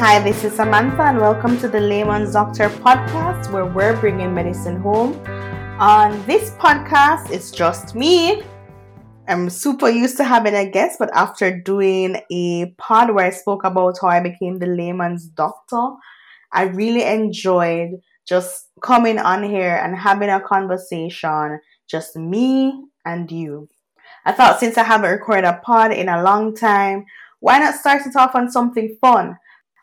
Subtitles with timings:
[0.00, 4.80] Hi, this is Samantha, and welcome to the Layman's Doctor podcast where we're bringing medicine
[4.80, 5.12] home.
[5.78, 8.42] On this podcast, it's just me.
[9.28, 13.62] I'm super used to having a guest, but after doing a pod where I spoke
[13.62, 15.90] about how I became the layman's doctor,
[16.50, 17.90] I really enjoyed
[18.26, 23.68] just coming on here and having a conversation, just me and you.
[24.24, 27.04] I thought since I haven't recorded a pod in a long time,
[27.40, 29.36] why not start it off on something fun?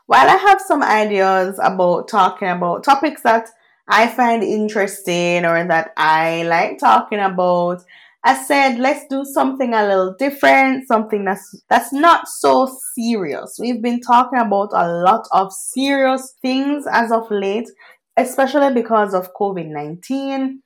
[0.08, 3.50] While I have some ideas about talking about topics that
[3.90, 7.84] I find interesting or that I like talking about,
[8.24, 13.58] I said let's do something a little different, something that's that's not so serious.
[13.60, 17.68] We've been talking about a lot of serious things as of late,
[18.16, 20.60] especially because of COVID-19.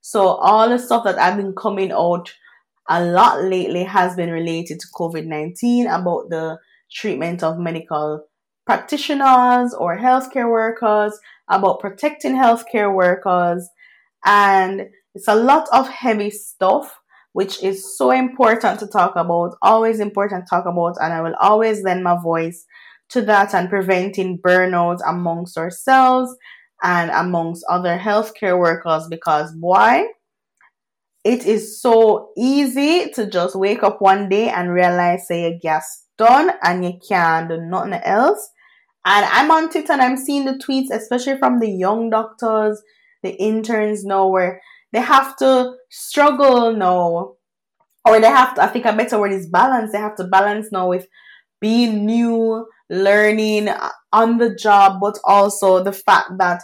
[0.00, 2.34] So all the stuff that I've been coming out
[2.88, 6.58] a lot lately has been related to COVID-19 about the
[6.90, 8.24] treatment of medical
[8.68, 13.66] practitioners or healthcare workers, about protecting healthcare workers,
[14.26, 14.82] and
[15.14, 17.00] it's a lot of heavy stuff,
[17.32, 21.34] which is so important to talk about, always important to talk about, and I will
[21.40, 22.66] always lend my voice
[23.08, 26.36] to that and preventing burnout amongst ourselves
[26.82, 30.08] and amongst other healthcare workers because why?
[31.24, 36.04] It is so easy to just wake up one day and realize say your gas
[36.18, 38.50] done and you can't do nothing else
[39.04, 42.82] and I'm on Twitter and I'm seeing the tweets, especially from the young doctors,
[43.22, 44.60] the interns now, where
[44.92, 47.34] they have to struggle now.
[48.04, 49.92] Or they have to, I think a better word is balance.
[49.92, 51.06] They have to balance now with
[51.60, 56.62] being new, learning uh, on the job, but also the fact that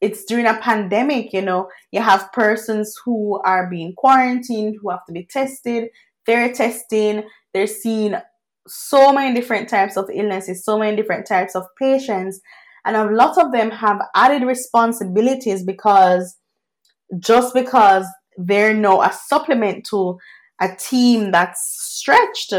[0.00, 5.06] it's during a pandemic, you know, you have persons who are being quarantined, who have
[5.06, 5.88] to be tested,
[6.26, 7.22] they're testing,
[7.54, 8.16] they're seeing
[8.66, 12.40] so many different types of illnesses, so many different types of patients,
[12.84, 16.36] and a lot of them have added responsibilities because
[17.18, 18.06] just because
[18.36, 20.18] they're now a supplement to
[20.60, 22.54] a team that's stretched.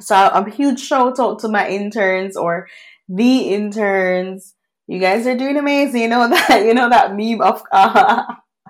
[0.00, 2.68] So a huge shout out to my interns or
[3.08, 4.54] the interns.
[4.86, 6.02] You guys are doing amazing.
[6.02, 8.22] You know that you know that meme of uh,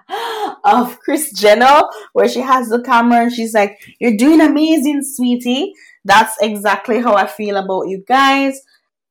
[0.65, 1.83] of Kris Jenner
[2.13, 5.73] where she has the camera and she's like, "You're doing amazing, sweetie."
[6.07, 8.61] That's exactly how I feel about you guys.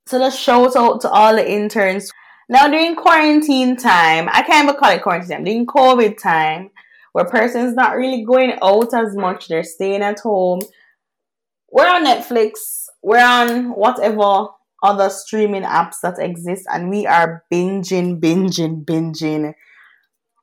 [0.07, 2.09] So let's shout out to all the interns.
[2.47, 6.69] Now during quarantine time, I can't even call it quarantine time, during COVID time,
[7.11, 10.61] where persons not really going out as much, they're staying at home.
[11.69, 14.47] We're on Netflix, we're on whatever
[14.81, 19.53] other streaming apps that exist, and we are binging, binging, binging,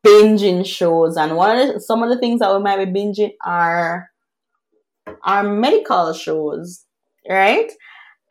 [0.07, 1.17] binging shows.
[1.17, 4.12] And one of the, some of the things that we might be binging are
[5.25, 6.85] are medical shows,
[7.29, 7.71] right?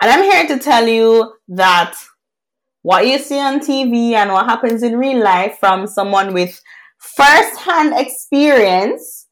[0.01, 1.95] And I'm here to tell you that
[2.81, 6.59] what you see on TV and what happens in real life from someone with
[6.97, 9.27] first hand experience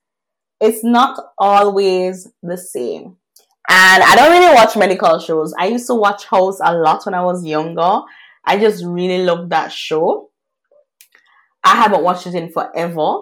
[0.62, 3.16] is not always the same.
[3.70, 5.54] And I don't really watch medical shows.
[5.58, 8.02] I used to watch House a lot when I was younger.
[8.44, 10.30] I just really loved that show.
[11.64, 13.22] I haven't watched it in forever.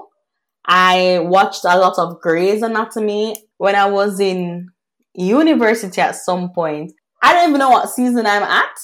[0.67, 4.69] I watched a lot of Grey's Anatomy when I was in
[5.13, 6.91] university at some point.
[7.23, 8.75] I don't even know what season I'm at.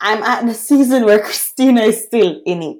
[0.00, 2.78] I'm at the season where Cristina is still in it.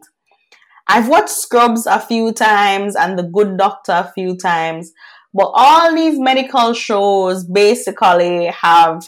[0.88, 4.92] I've watched Scrubs a few times and The Good Doctor a few times,
[5.32, 9.06] but all these medical shows basically have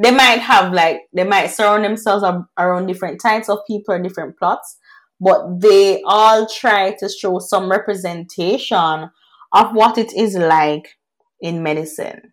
[0.00, 2.24] they might have like they might surround themselves
[2.56, 4.78] around different types of people or different plots,
[5.20, 9.10] but they all try to show some representation
[9.52, 10.98] of what it is like
[11.40, 12.32] in medicine.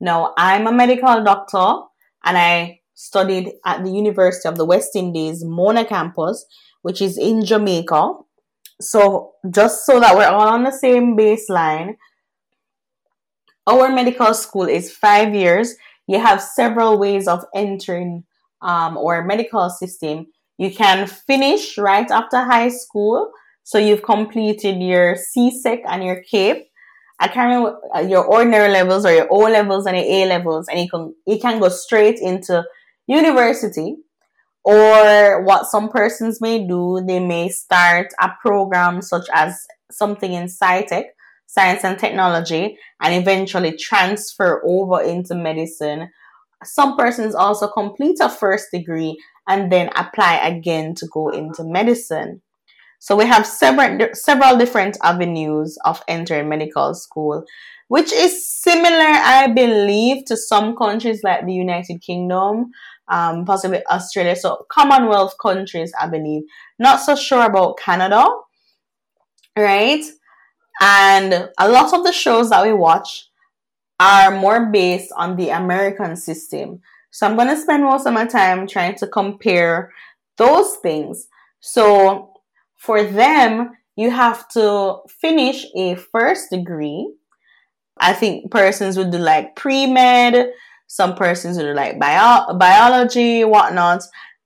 [0.00, 1.86] Now, I'm a medical doctor
[2.24, 6.44] and I studied at the University of the West Indies, Mona campus,
[6.82, 8.12] which is in Jamaica.
[8.80, 11.96] So, just so that we're all on the same baseline,
[13.66, 15.74] our medical school is five years.
[16.06, 18.24] You have several ways of entering
[18.62, 20.28] um, our medical system.
[20.58, 23.30] You can finish right after high school.
[23.62, 26.68] So you've completed your CSEC and your CAPE
[27.20, 30.68] I can't remember uh, your ordinary levels or your O levels and your A levels,
[30.68, 32.64] and you can you can go straight into
[33.06, 33.96] university.
[34.64, 40.44] Or what some persons may do, they may start a program such as something in
[40.44, 41.04] SciTech,
[41.46, 46.10] science and technology, and eventually transfer over into medicine.
[46.64, 49.16] Some persons also complete a first degree
[49.48, 52.42] and then apply again to go into medicine.
[53.00, 57.44] So we have several several different avenues of entering medical school,
[57.88, 59.10] which is similar,
[59.40, 62.72] I believe, to some countries like the United Kingdom.
[63.08, 64.36] um, possibly Australia.
[64.36, 66.42] So Commonwealth countries, I believe.
[66.78, 68.26] Not so sure about Canada,
[69.56, 70.04] right?
[70.80, 73.28] And a lot of the shows that we watch
[73.98, 76.80] are more based on the American system.
[77.18, 79.92] So I'm going to spend most of my time trying to compare
[80.36, 81.26] those things.
[81.58, 82.32] So
[82.76, 87.12] for them, you have to finish a first degree.
[87.98, 90.52] I think persons would do like pre med,
[90.86, 94.02] some persons would do like bio- biology, whatnot,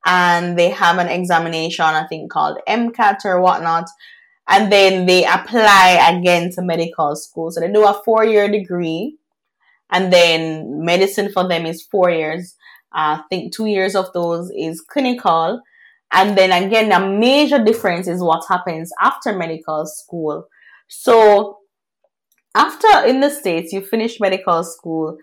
[0.06, 3.84] and they have an examination, I think called MCAT or whatnot,
[4.48, 7.50] and then they apply again to medical school.
[7.50, 9.18] So they do a four year degree,
[9.90, 12.56] and then medicine for them is four years.
[12.94, 15.60] Uh, I think two years of those is clinical,
[16.12, 20.46] and then again, a major difference is what happens after medical school.
[20.88, 21.58] So,
[22.54, 25.16] after in the States, you finish medical school,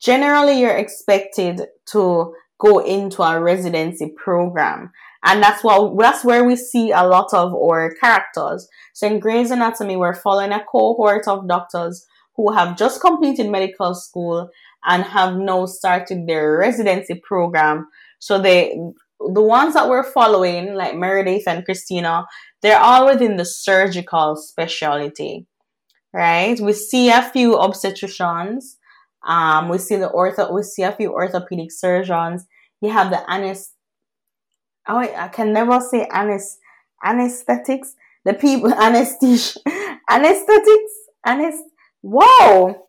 [0.00, 4.92] generally you're expected to go into a residency program.
[5.24, 8.68] And that's what that's where we see a lot of our characters.
[8.92, 12.06] So in Grey's Anatomy, we're following a cohort of doctors
[12.36, 14.50] who have just completed medical school
[14.86, 17.88] and have now started their residency program.
[18.18, 18.76] So they
[19.32, 22.26] the ones that we're following, like Meredith and Cristina,
[22.62, 25.46] they're all within the surgical specialty,
[26.12, 26.58] right?
[26.60, 28.76] We see a few obstetricians.
[29.26, 32.46] Um, we see the ortho, we see a few orthopedic surgeons.
[32.80, 33.68] You have the anest.
[34.86, 36.58] Oh, I can never say anest
[37.02, 37.94] anesthetics.
[38.24, 39.60] The people anesthesia,
[40.10, 40.92] anesthetics,
[41.26, 41.62] anest.
[42.02, 42.86] Whoa,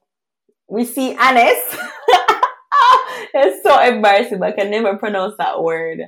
[0.70, 1.78] we see anest.
[3.36, 6.00] it's so embarrassing, but I can never pronounce that word.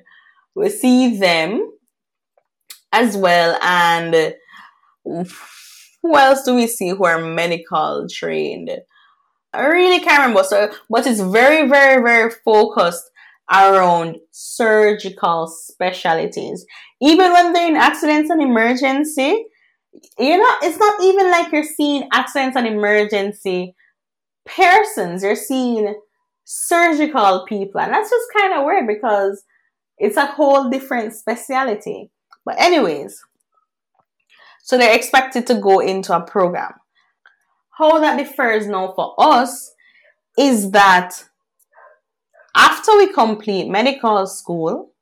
[0.55, 1.71] We see them
[2.91, 4.35] as well, and
[5.05, 8.71] who else do we see who are medical trained?
[9.53, 10.43] I really can't remember.
[10.43, 13.09] So, but it's very, very, very focused
[13.51, 16.65] around surgical specialties.
[17.01, 19.45] Even when they're in accidents and emergency,
[20.19, 23.75] you know, it's not even like you're seeing accidents and emergency
[24.45, 25.23] persons.
[25.23, 25.95] You're seeing
[26.49, 27.81] surgical people.
[27.81, 29.43] And that's just kind of weird because
[29.97, 32.09] it's a whole different specialty.
[32.45, 33.21] But, anyways,
[34.63, 36.71] so they're expected to go into a program.
[37.77, 39.73] How that differs now for us
[40.37, 41.25] is that
[42.55, 44.93] after we complete medical school,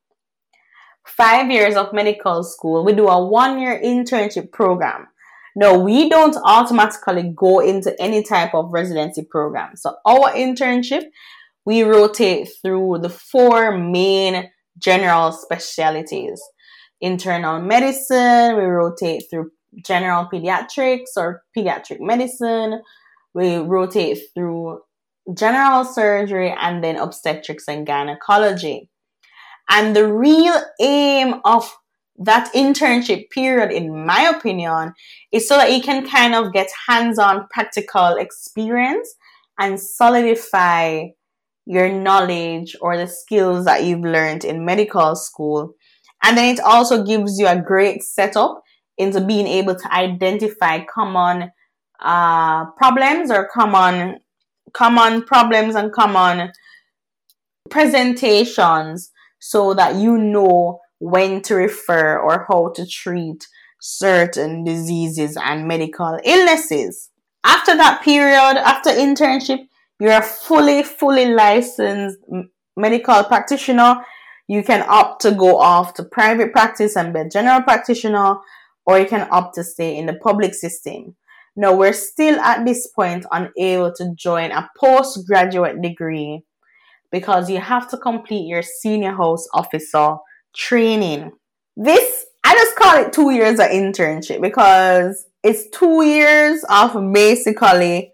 [1.05, 5.07] five years of medical school, we do a one year internship program.
[5.55, 9.75] No, we don't automatically go into any type of residency program.
[9.75, 11.03] So our internship
[11.65, 16.41] we rotate through the four main general specialties
[17.01, 19.51] internal medicine, we rotate through
[19.85, 22.81] general pediatrics or pediatric medicine,
[23.33, 24.79] we rotate through
[25.35, 28.89] general surgery, and then obstetrics and gynecology.
[29.69, 31.75] And the real aim of
[32.17, 34.93] that internship period, in my opinion,
[35.31, 39.13] is so that you can kind of get hands on practical experience
[39.59, 41.07] and solidify
[41.65, 45.73] your knowledge or the skills that you've learned in medical school.
[46.23, 48.61] And then it also gives you a great setup
[48.97, 51.51] into being able to identify common
[51.99, 54.19] uh, problems or common
[54.73, 56.51] common problems and common
[57.69, 63.47] presentations so that you know when to refer or how to treat
[63.79, 67.09] certain diseases and medical illnesses.
[67.43, 69.67] After that period, after internship,
[69.99, 72.17] you're a fully, fully licensed
[72.75, 74.03] medical practitioner.
[74.47, 78.37] You can opt to go off to private practice and be a general practitioner,
[78.85, 81.15] or you can opt to stay in the public system.
[81.55, 86.43] Now, we're still at this point unable to join a postgraduate degree
[87.11, 90.17] because you have to complete your senior house officer
[90.55, 91.31] training.
[91.75, 98.11] This, I just call it two years of internship because it's two years of basically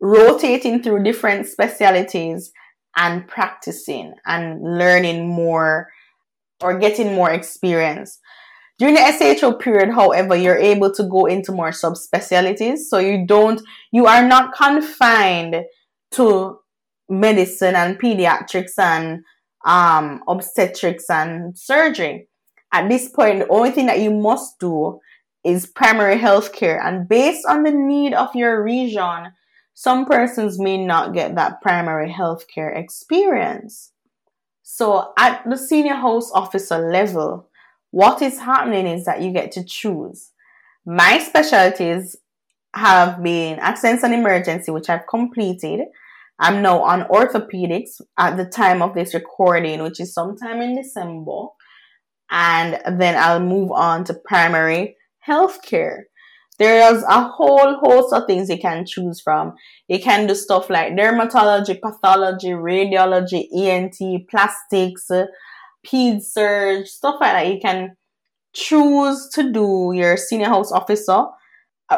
[0.00, 2.52] rotating through different specialities
[2.96, 5.88] and practicing and learning more
[6.62, 8.18] or getting more experience.
[8.78, 12.78] During the SHO period, however, you're able to go into more subspecialties.
[12.88, 13.60] So you don't,
[13.92, 15.56] you are not confined
[16.12, 16.58] to
[17.08, 19.22] medicine and pediatrics and
[19.64, 22.28] um, obstetrics and surgery.
[22.72, 25.00] At this point, the only thing that you must do
[25.44, 26.80] is primary health care.
[26.80, 29.32] And based on the need of your region,
[29.74, 33.92] some persons may not get that primary healthcare experience.
[34.62, 37.48] So at the senior house officer level,
[37.90, 40.30] what is happening is that you get to choose.
[40.86, 42.16] My specialties
[42.74, 45.80] have been accidents and emergency, which I've completed,
[46.38, 51.46] I'm now on orthopedics at the time of this recording, which is sometime in December.
[52.30, 54.96] And then I'll move on to primary
[55.26, 56.02] healthcare.
[56.58, 59.54] There's a whole host of things you can choose from.
[59.88, 65.10] You can do stuff like dermatology, pathology, radiology, ENT, plastics,
[65.84, 67.48] ped surge, stuff like that.
[67.48, 67.96] You can
[68.54, 71.24] choose to do your senior house officer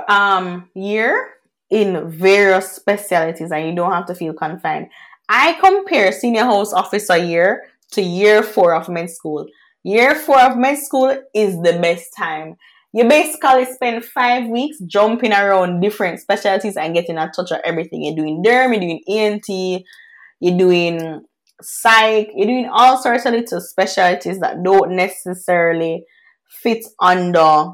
[0.09, 1.35] um, year
[1.71, 4.89] in various specialties and you don't have to feel confined.
[5.29, 9.47] I compare senior house officer year to year four of med school.
[9.83, 12.57] Year four of med school is the best time.
[12.93, 18.05] You basically spend five weeks jumping around different specialties and getting a touch of everything.
[18.05, 19.85] You're doing derm, you're doing ENT,
[20.41, 21.23] you're doing
[21.61, 26.05] psych, you're doing all sorts of little specialties that don't necessarily
[26.63, 27.73] fit under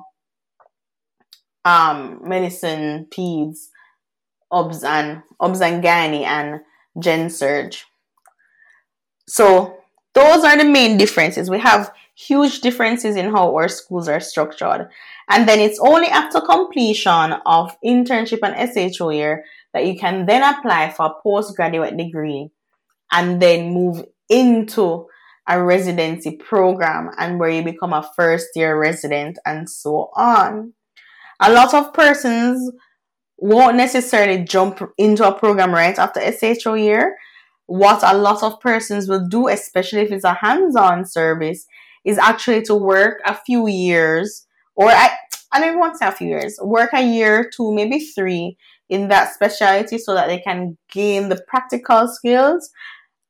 [1.67, 3.59] um medicine, peds,
[4.51, 6.61] obs and obs and gynae and
[6.99, 7.87] gen surge.
[9.29, 9.77] So
[10.15, 11.49] those are the main differences.
[11.49, 14.91] We have huge differences in how our schools are structured.
[15.29, 20.43] And then it's only after completion of internship and SHO year that you can then
[20.43, 22.51] apply for a postgraduate degree
[23.13, 25.07] and then move into
[25.49, 30.75] a residency program and where you become a first year resident and so on.
[31.41, 32.73] A lot of persons
[33.41, 37.17] won't necessarily jump into a program right after SHO year.
[37.67, 41.67] What a lot of persons will do, especially if it's a hands on service,
[42.05, 45.11] is actually to work a few years, or I,
[45.53, 48.57] I don't want to say a few years, work a year, two, maybe three
[48.89, 52.71] in that specialty so that they can gain the practical skills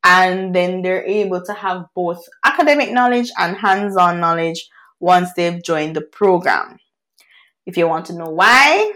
[0.02, 5.62] and then they're able to have both academic knowledge and hands on knowledge once they've
[5.62, 6.78] joined the program.
[7.66, 8.92] If you want to know why,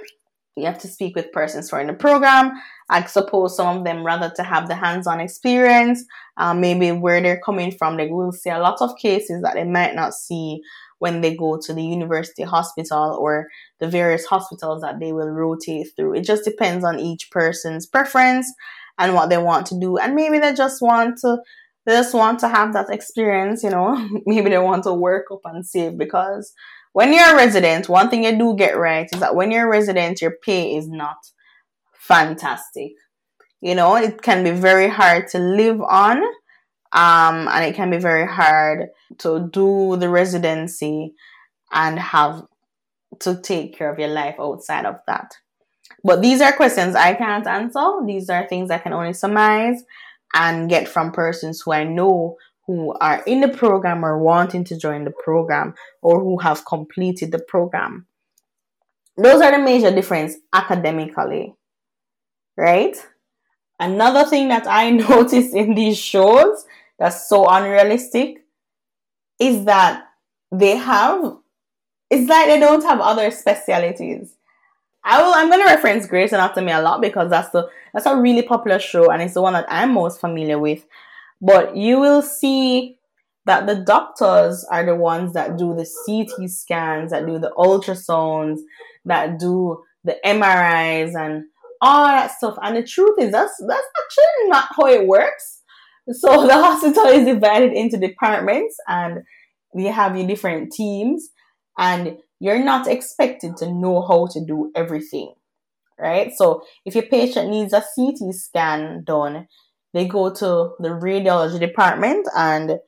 [0.56, 2.52] you have to speak with persons who are in the program.
[2.88, 6.04] I suppose some of them rather to have the hands-on experience,
[6.36, 7.96] uh, maybe where they're coming from.
[7.96, 10.60] They will see a lot of cases that they might not see
[10.98, 13.48] when they go to the university hospital or
[13.80, 16.14] the various hospitals that they will rotate through.
[16.14, 18.50] It just depends on each person's preference
[18.98, 19.98] and what they want to do.
[19.98, 21.38] And maybe they just want to
[21.86, 24.08] they just want to have that experience, you know.
[24.26, 26.54] maybe they want to work up and save because
[26.94, 29.70] when you're a resident, one thing you do get right is that when you're a
[29.70, 31.16] resident, your pay is not
[31.92, 32.92] fantastic.
[33.60, 36.18] You know, it can be very hard to live on,
[36.92, 41.14] um, and it can be very hard to do the residency
[41.72, 42.46] and have
[43.20, 45.34] to take care of your life outside of that.
[46.04, 48.02] But these are questions I can't answer.
[48.06, 49.82] These are things I can only surmise
[50.32, 52.36] and get from persons who I know
[52.66, 57.30] who are in the program or wanting to join the program or who have completed
[57.30, 58.06] the program.
[59.16, 61.54] Those are the major difference academically,
[62.56, 62.96] right?
[63.78, 66.64] Another thing that I noticed in these shows
[66.98, 68.44] that's so unrealistic
[69.38, 70.04] is that
[70.52, 71.36] they have
[72.10, 74.36] it's like they don't have other specialities.
[75.02, 78.42] I will I'm gonna reference Grey's Anatomy a lot because that's the that's a really
[78.42, 80.86] popular show and it's the one that I'm most familiar with.
[81.40, 82.98] But you will see
[83.46, 88.60] that the doctors are the ones that do the CT scans, that do the ultrasounds,
[89.04, 91.44] that do the MRIs and
[91.80, 92.56] all that stuff.
[92.62, 95.62] And the truth is that's that's actually not how it works.
[96.10, 99.22] So the hospital is divided into departments and
[99.74, 101.28] you have your different teams
[101.78, 105.34] and you're not expected to know how to do everything.
[105.98, 106.32] Right?
[106.34, 109.46] So if your patient needs a CT scan done,
[109.94, 112.78] they go to the radiology department and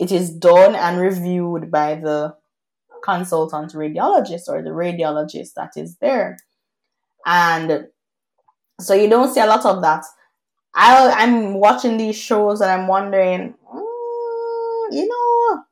[0.00, 2.34] it is done and reviewed by the
[3.04, 6.38] consultant radiologist or the radiologist that is there.
[7.26, 7.86] And
[8.80, 10.04] so you don't see a lot of that.
[10.74, 15.62] I, I'm watching these shows and I'm wondering, mm, you know,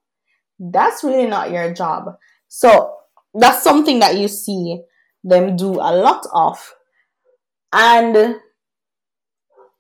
[0.59, 2.17] that's really not your job.
[2.49, 2.97] So
[3.33, 4.83] that's something that you see
[5.23, 6.75] them do a lot of.
[7.73, 8.37] And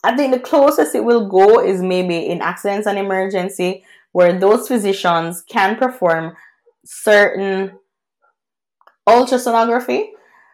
[0.04, 4.68] I think the closest it will go is maybe in accidents and emergency, where those
[4.68, 6.36] physicians can perform
[6.84, 7.72] certain
[9.08, 10.10] ultrasonography.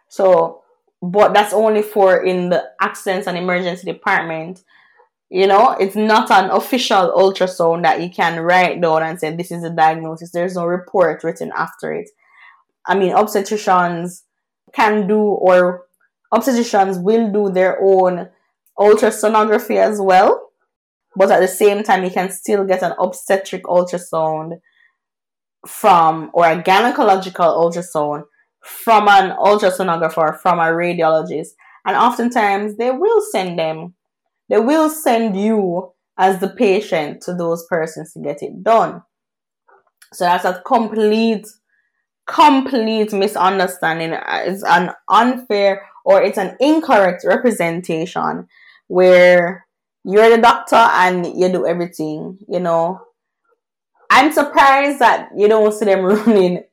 [0.08, 0.62] So,
[1.02, 4.62] but that's only for in the accidents and emergency department.
[5.30, 9.50] You know, it's not an official ultrasound that you can write down and say this
[9.50, 10.30] is a diagnosis.
[10.30, 12.10] There's no report written after it.
[12.86, 14.22] I mean, obstetricians
[14.72, 15.86] can do or
[16.32, 18.28] obstetricians will do their own
[18.80, 20.48] ultrasonography as well.
[21.16, 24.60] But at the same time, you can still get an obstetric ultrasound
[25.66, 28.22] from, or a gynecological ultrasound
[28.64, 31.48] from an ultrasonographer, from a radiologist.
[31.84, 33.94] And oftentimes they will send them
[34.50, 39.02] they will send you as the patient to those persons to get it done.
[40.12, 41.46] So that's a complete,
[42.26, 44.18] complete misunderstanding.
[44.28, 48.48] It's an unfair or it's an incorrect representation
[48.90, 49.68] where
[50.04, 53.00] you're the doctor and you do everything, you know.
[54.10, 56.64] I'm surprised that you don't see them running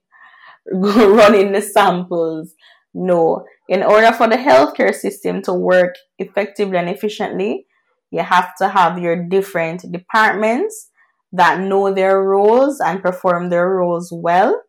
[0.74, 2.56] running the samples.
[2.96, 3.46] No.
[3.70, 7.68] In order for the healthcare system to work effectively and efficiently,
[8.10, 10.90] you have to have your different departments
[11.34, 14.60] that know their roles and perform their roles well.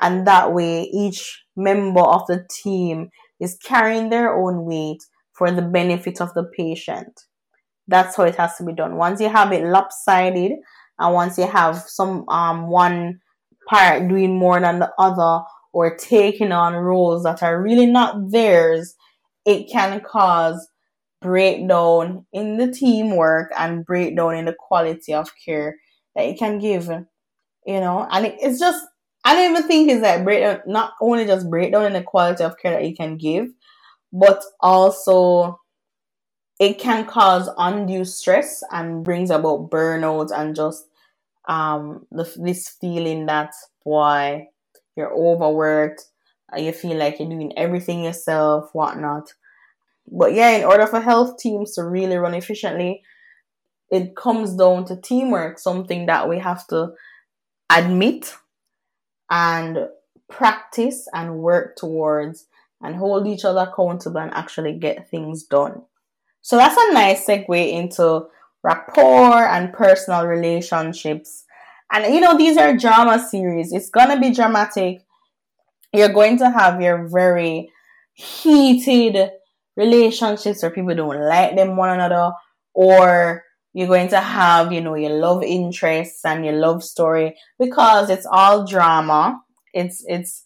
[0.00, 3.08] And that way, each member of the team
[3.40, 5.02] is carrying their own weight
[5.34, 7.22] for the benefit of the patient.
[7.88, 8.96] That's how it has to be done.
[8.96, 10.52] Once you have it lopsided,
[10.98, 13.20] and once you have some um one
[13.68, 18.94] part doing more than the other or taking on roles that are really not theirs,
[19.44, 20.68] it can cause
[21.20, 25.76] breakdown in the teamwork and breakdown in the quality of care
[26.14, 26.88] that it can give.
[27.66, 28.84] You know, and it, it's just
[29.24, 32.58] I don't even think it's that breakdown not only just breakdown in the quality of
[32.58, 33.48] care that it can give,
[34.14, 35.60] but also
[36.60, 40.86] it can cause undue stress and brings about burnout and just
[41.48, 43.52] um the, this feeling that
[43.82, 44.46] why
[44.96, 46.06] you're overworked
[46.54, 49.32] uh, you feel like you're doing everything yourself whatnot.
[50.06, 53.02] But yeah in order for health teams to really run efficiently
[53.90, 56.92] it comes down to teamwork something that we have to
[57.68, 58.34] admit
[59.28, 59.88] and
[60.28, 62.46] practice and work towards
[62.84, 65.82] and hold each other accountable and actually get things done
[66.44, 68.26] so that's a nice segue into
[68.62, 71.44] rapport and personal relationships.
[71.90, 73.72] And you know, these are drama series.
[73.72, 75.00] It's gonna be dramatic.
[75.94, 77.70] You're going to have your very
[78.12, 79.30] heated
[79.74, 82.32] relationships where people don't like them one another,
[82.74, 83.42] or
[83.72, 88.26] you're going to have, you know, your love interests and your love story because it's
[88.30, 89.40] all drama.
[89.72, 90.44] It's it's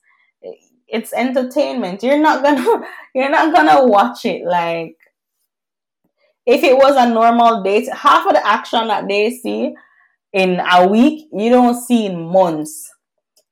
[0.89, 2.03] it's entertainment.
[2.03, 4.97] You're not gonna you're not gonna watch it like
[6.49, 9.75] if it was a normal date, half of the action that they see
[10.33, 12.91] in a week, you don't see in months.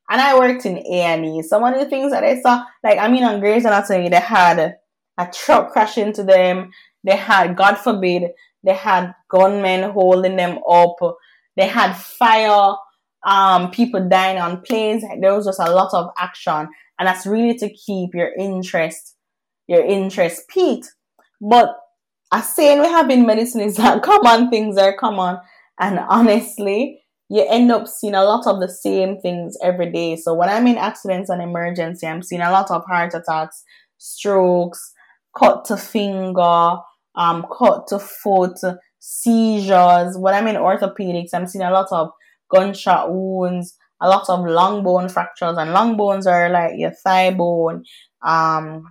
[0.08, 1.42] And I worked in A&E.
[1.42, 4.76] Some of the things that I saw, like, I mean, on Grey's Anatomy, they had
[5.18, 6.70] a truck crash into them.
[7.04, 8.30] They had, God forbid,
[8.62, 10.96] they had gunmen holding them up.
[11.54, 12.76] They had fire,
[13.26, 15.02] um, people dying on planes.
[15.20, 16.68] There was just a lot of action.
[16.98, 19.14] And that's really to keep your interest,
[19.66, 20.92] your interest piqued.
[21.40, 21.76] But
[22.32, 25.38] a saying we have in medicine is that common things are common.
[25.78, 30.16] And honestly, you end up seeing a lot of the same things every day.
[30.16, 33.62] So when I'm in accidents and emergency, I'm seeing a lot of heart attacks,
[33.98, 34.92] strokes,
[35.36, 36.76] cut to finger,
[37.16, 38.58] um, cut to foot,
[39.00, 40.16] seizures.
[40.16, 42.10] When I'm in orthopedics, I'm seeing a lot of
[42.50, 47.32] gunshot wounds, a lot of long bone fractures, and long bones are like your thigh
[47.32, 47.84] bone,
[48.22, 48.84] um,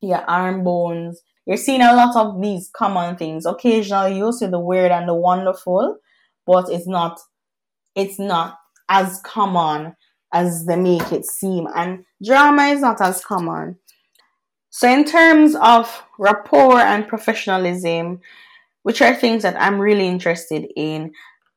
[0.00, 3.46] your arm bones, you're seeing a lot of these common things.
[3.46, 5.98] Occasionally you'll see the weird and the wonderful,
[6.46, 7.20] but it's not
[7.94, 9.94] it's not as common
[10.32, 11.68] as they make it seem.
[11.74, 13.78] And drama is not as common.
[14.70, 18.20] So in terms of rapport and professionalism,
[18.82, 21.12] which are things that I'm really interested in,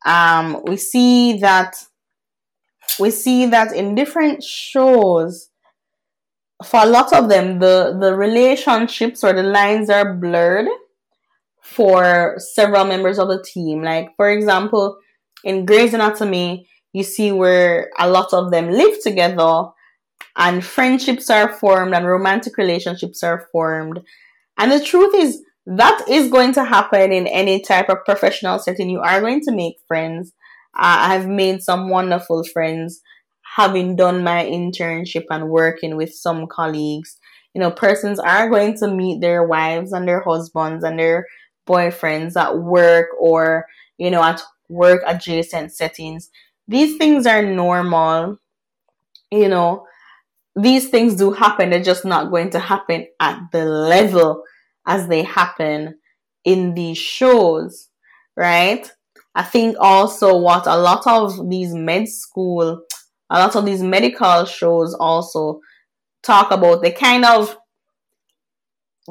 [0.06, 1.76] um, we see that
[3.00, 5.50] we see that in different shows
[6.64, 10.68] for a lot of them, the, the relationships or the lines are blurred
[11.62, 13.84] for several members of the team.
[13.84, 14.98] Like, for example,
[15.44, 19.66] in Grey's Anatomy, you see where a lot of them live together
[20.36, 24.00] and friendships are formed and romantic relationships are formed.
[24.58, 28.90] And the truth is, that is going to happen in any type of professional setting.
[28.90, 30.34] You are going to make friends.
[30.78, 33.02] I have made some wonderful friends
[33.56, 37.18] having done my internship and working with some colleagues,
[37.54, 41.26] you know, persons are going to meet their wives and their husbands and their
[41.68, 43.66] boyfriends at work or,
[43.98, 46.30] you know, at work adjacent settings.
[46.68, 48.38] These things are normal,
[49.32, 49.88] you know,
[50.56, 51.70] these things do happen.
[51.70, 54.44] They're just not going to happen at the level
[54.86, 56.00] as they happen
[56.44, 57.90] in these shows,
[58.36, 58.90] right?
[59.38, 62.82] I think also what a lot of these med school
[63.30, 65.60] a lot of these medical shows also
[66.24, 67.58] talk about the kind of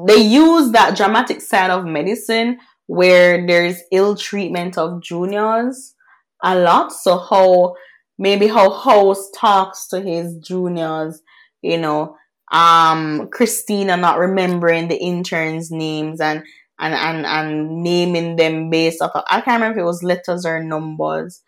[0.07, 5.95] they use that dramatic side of medicine where there's ill treatment of juniors
[6.43, 6.93] a lot.
[6.93, 7.75] So how
[8.19, 11.23] maybe how House talks to his juniors,
[11.63, 12.17] you know,
[12.53, 16.45] um Cristina not remembering the interns' names and
[16.79, 20.45] and and and naming them based off of, I can't remember if it was letters
[20.45, 21.43] or numbers.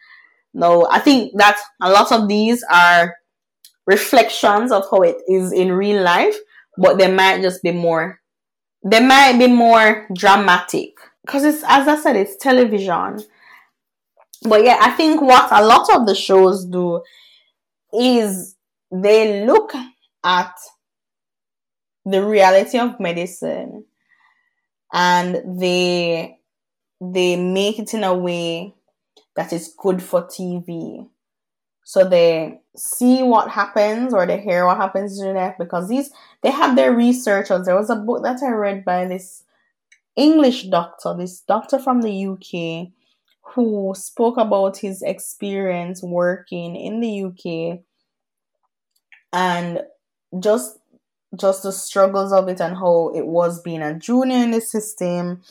[0.55, 3.15] No, I think that a lot of these are
[3.87, 6.37] reflections of how it is in real life,
[6.77, 8.21] but they might just be more
[8.85, 10.95] they might be more dramatic
[11.27, 13.21] because it's as I said, it's television.
[14.43, 17.03] But yeah, I think what a lot of the shows do
[17.93, 18.57] is
[18.93, 19.73] they look
[20.25, 20.55] at
[22.05, 23.85] the reality of medicine
[24.93, 26.39] and they
[27.01, 28.75] they make it in a way
[29.37, 31.09] that is good for TV.
[31.85, 36.11] So they see what happens or they hear what happens in life because these
[36.43, 37.65] they have their researchers.
[37.65, 39.45] There was a book that I read by this
[40.17, 42.93] English doctor, this doctor from the UK,
[43.55, 47.81] who spoke about his experience working in the UK
[49.33, 49.81] and
[50.41, 50.79] just
[51.37, 55.43] just the struggles of it and how it was being a junior in the system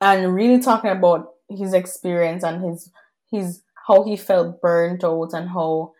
[0.00, 2.90] and really talking about his experience and his
[3.30, 5.92] his how he felt burnt out and how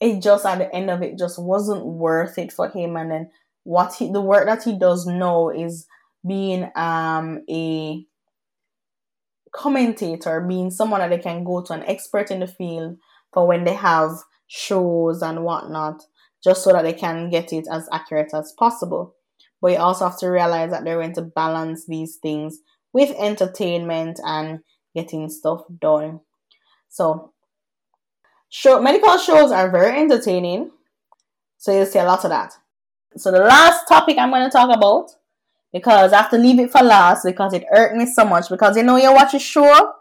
[0.00, 2.96] it just at the end of it just wasn't worth it for him.
[2.96, 3.30] And then
[3.64, 5.86] what he the work that he does now is
[6.26, 8.04] being um a
[9.52, 12.96] commentator being someone that they can go to an expert in the field
[13.32, 14.12] for when they have
[14.46, 16.02] shows and whatnot
[16.42, 19.14] just so that they can get it as accurate as possible
[19.60, 22.60] but you also have to realize that they're going to balance these things
[22.92, 24.60] with entertainment and
[24.94, 26.20] getting stuff done
[26.90, 27.32] so,
[28.48, 30.72] show medical shows are very entertaining.
[31.56, 32.52] So you'll see a lot of that.
[33.16, 35.10] So the last topic I'm going to talk about,
[35.72, 38.48] because I have to leave it for last because it hurt me so much.
[38.48, 39.92] Because you know you watch a show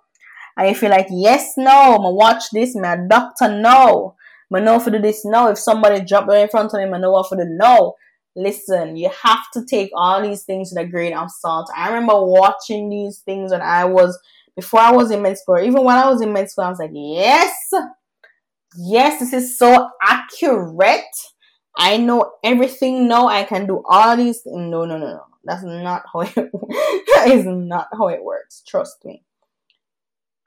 [0.58, 2.76] and you feel like yes, no, I'ma watch this.
[2.76, 4.16] My doctor no,
[4.54, 5.50] I know for this no.
[5.50, 7.96] If somebody drop right in front of me, I know for the no.
[8.36, 11.70] Listen, you have to take all these things with a grain of salt.
[11.76, 14.18] I remember watching these things when I was
[14.56, 16.80] before I was in med school, even when I was in med school, I was
[16.80, 17.54] like, yes,
[18.78, 21.04] yes, this is so accurate.
[21.78, 23.28] I know everything now.
[23.28, 24.42] I can do all these.
[24.46, 25.24] No, no, no, no.
[25.46, 26.34] That's not how it.
[26.36, 28.64] that is not how it works.
[28.68, 29.24] Trust me.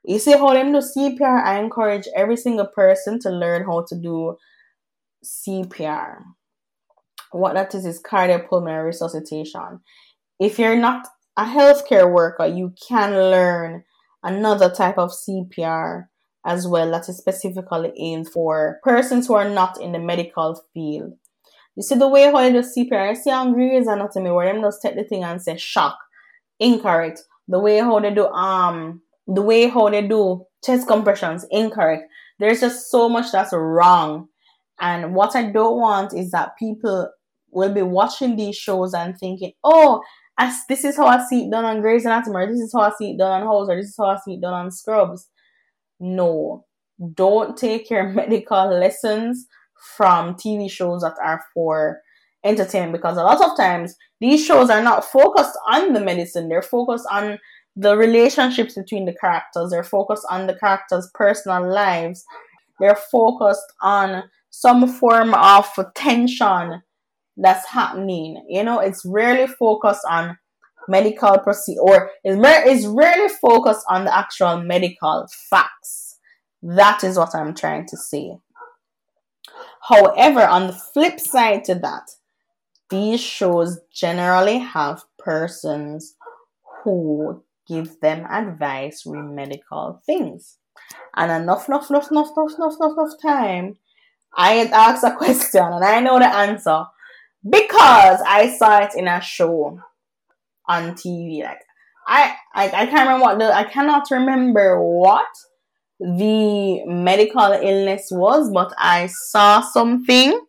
[0.03, 1.43] You see how them do CPR?
[1.43, 4.37] I encourage every single person to learn how to do
[5.23, 6.17] CPR.
[7.31, 9.79] What that is is cardiopulmonary resuscitation.
[10.39, 13.85] If you're not a healthcare worker, you can learn
[14.23, 16.07] another type of CPR
[16.45, 21.13] as well that is specifically aimed for persons who are not in the medical field.
[21.75, 24.61] You see the way how they do CPR, I see on Grey's Anatomy where them
[24.61, 25.97] just take the thing and say shock.
[26.59, 27.21] Incorrect.
[27.47, 32.03] The way how they do um the way how they do chest compressions, incorrect.
[32.39, 34.27] There's just so much that's wrong.
[34.79, 37.09] And what I don't want is that people
[37.51, 40.01] will be watching these shows and thinking, oh,
[40.67, 43.11] this is how I see it done on Grey's Anatomy, this is how I see
[43.11, 45.29] it done on House, or this is how I see it done on Scrubs.
[45.99, 46.65] No,
[47.13, 49.45] don't take your medical lessons
[49.95, 52.01] from TV shows that are for
[52.43, 56.61] entertainment because a lot of times these shows are not focused on the medicine, they're
[56.61, 57.37] focused on
[57.75, 62.23] the relationships between the characters, they're focused on the characters' personal lives,
[62.79, 66.81] they're focused on some form of tension
[67.37, 68.45] that's happening.
[68.47, 70.37] You know, it's rarely focused on
[70.87, 76.19] medical procedure or it's, it's rarely focused on the actual medical facts.
[76.61, 78.37] That is what I'm trying to say.
[79.89, 82.09] However, on the flip side to that,
[82.89, 86.15] these shows generally have persons
[86.83, 90.57] who give them advice with medical things.
[91.15, 93.77] And enough, enough, enough, enough, enough, enough, enough, enough time,
[94.35, 96.85] I had asked a question and I know the answer
[97.47, 99.79] because I saw it in a show
[100.67, 101.43] on TV.
[101.43, 101.61] Like
[102.07, 105.27] I, I, I can't remember what the I cannot remember what
[105.99, 110.39] the medical illness was, but I saw something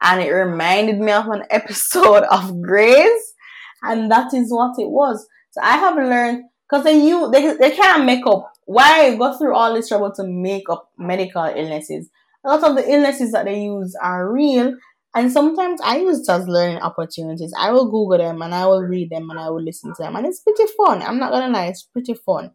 [0.00, 3.34] and it reminded me of an episode of Grey's,
[3.82, 5.26] and that is what it was.
[5.50, 8.52] So I have learned because they you they, they can't make up.
[8.66, 12.10] Why go through all this trouble to make up medical illnesses?
[12.44, 14.74] A lot of the illnesses that they use are real,
[15.14, 17.52] and sometimes I use it as learning opportunities.
[17.58, 20.16] I will Google them and I will read them and I will listen to them.
[20.16, 21.02] And it's pretty fun.
[21.02, 22.52] I'm not gonna lie, it's pretty fun.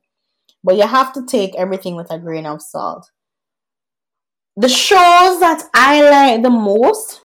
[0.64, 3.10] But you have to take everything with a grain of salt.
[4.56, 7.24] The shows that I like the most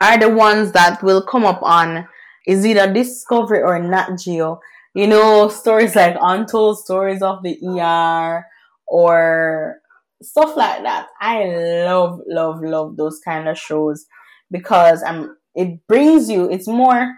[0.00, 2.08] are the ones that will come up on
[2.46, 4.60] is either Discovery or Nat Geo.
[4.94, 8.46] You know, stories like Untold Stories of the ER
[8.86, 9.76] or
[10.22, 11.08] stuff like that.
[11.20, 11.44] I
[11.84, 14.06] love, love, love those kind of shows
[14.50, 17.14] because um it brings you it's more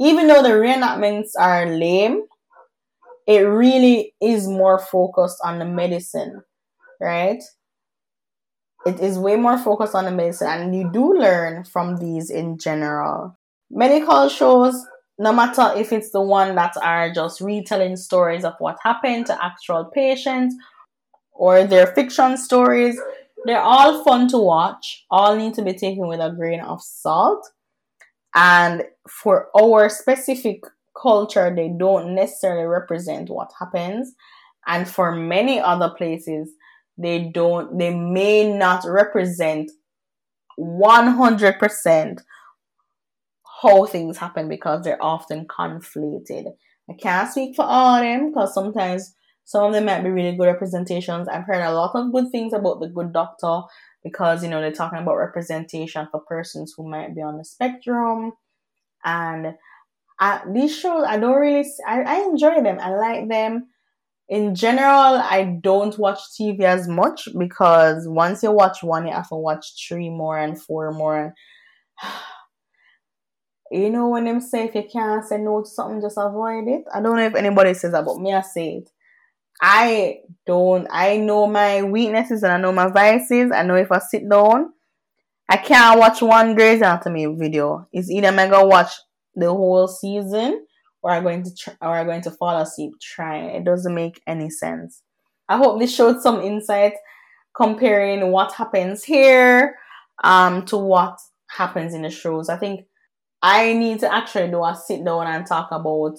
[0.00, 2.22] even though the reenactments are lame,
[3.26, 6.42] it really is more focused on the medicine,
[7.00, 7.42] right?
[8.84, 12.58] It is way more focused on the medicine, and you do learn from these in
[12.58, 13.37] general.
[13.70, 14.84] Medical shows,
[15.18, 19.44] no matter if it's the one that are just retelling stories of what happened to
[19.44, 20.54] actual patients
[21.32, 22.98] or their fiction stories,
[23.44, 25.04] they're all fun to watch.
[25.10, 27.46] All need to be taken with a grain of salt.
[28.34, 30.62] And for our specific
[31.00, 34.14] culture, they don't necessarily represent what happens.
[34.66, 36.50] And for many other places,
[36.96, 39.70] they don't, they may not represent
[40.58, 42.18] 100%
[43.62, 46.46] how things happen because they're often conflated.
[46.90, 50.36] I can't speak for all of them because sometimes some of them might be really
[50.36, 51.28] good representations.
[51.28, 53.62] I've heard a lot of good things about the good doctor
[54.02, 58.32] because you know they're talking about representation for persons who might be on the spectrum
[59.04, 59.54] and
[60.52, 63.68] these shows i don't really I, I enjoy them i like them
[64.28, 69.28] in general i don't watch tv as much because once you watch one you have
[69.28, 71.32] to watch three more and four more and
[73.70, 76.84] you know when them say if you can't say no to something just avoid it
[76.92, 78.90] i don't know if anybody says that but me i say it
[79.60, 83.50] I don't, I know my weaknesses and I know my vices.
[83.50, 84.72] I know if I sit down,
[85.48, 87.88] I can't watch one Grey's Anatomy video.
[87.92, 88.92] It's either I'm gonna watch
[89.34, 90.64] the whole season
[91.02, 93.50] or I'm going to try, or I'm going to fall asleep trying.
[93.50, 95.02] It doesn't make any sense.
[95.48, 96.94] I hope this showed some insight
[97.56, 99.76] comparing what happens here
[100.22, 102.48] um to what happens in the shows.
[102.48, 102.84] I think
[103.42, 106.16] I need to actually do a sit down and talk about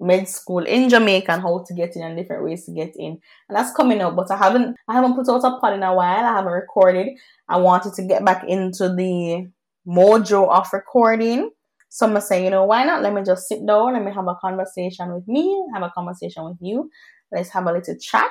[0.00, 3.18] med school in Jamaica and how to get in and different ways to get in.
[3.48, 5.94] And that's coming up, but I haven't I haven't put out a pod in a
[5.94, 6.24] while.
[6.24, 7.08] I haven't recorded.
[7.48, 9.48] I wanted to get back into the
[9.86, 11.50] mojo of recording.
[11.88, 13.02] So I'm say, you know, why not?
[13.02, 16.44] Let me just sit down, let me have a conversation with me, have a conversation
[16.44, 16.88] with you.
[17.32, 18.30] Let's have a little chat.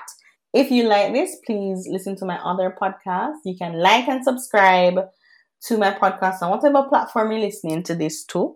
[0.53, 3.35] If you like this, please listen to my other podcast.
[3.43, 4.95] You can like and subscribe
[5.67, 8.56] to my podcast on whatever platform you're listening to this to.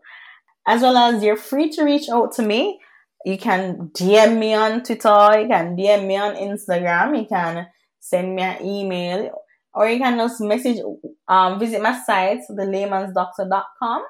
[0.66, 2.80] As well as you're free to reach out to me
[3.26, 7.68] you can DM me on Twitter, you can DM me on Instagram, you can
[8.00, 9.32] send me an email,
[9.74, 10.80] or you can just message,
[11.28, 14.04] um, visit my site, thelaymansdoctor.com,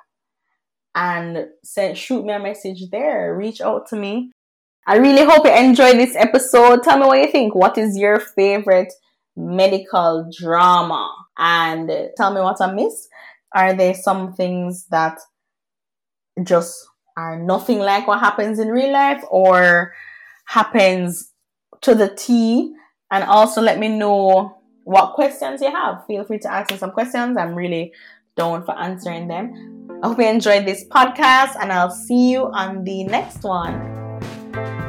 [0.95, 3.35] and send, shoot me a message there.
[3.37, 4.31] Reach out to me.
[4.85, 6.83] I really hope you enjoyed this episode.
[6.83, 7.55] Tell me what you think.
[7.55, 8.91] What is your favorite
[9.35, 11.09] medical drama?
[11.37, 13.07] And tell me what I missed.
[13.55, 15.19] Are there some things that
[16.43, 19.93] just are nothing like what happens in real life or
[20.45, 21.31] happens
[21.81, 22.73] to the T.
[23.11, 26.05] And also let me know what questions you have.
[26.07, 27.37] Feel free to ask me some questions.
[27.37, 27.93] I'm really
[28.35, 29.99] down for answering them.
[30.01, 34.82] I hope you enjoyed this podcast and I'll see you on the next one.